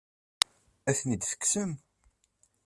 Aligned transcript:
Ad 0.89 0.95
ten-id-tekksem? 0.97 1.71